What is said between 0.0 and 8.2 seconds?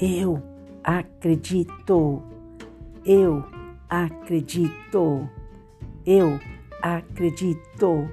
Eu acredito. Eu acredito. Eu acredito.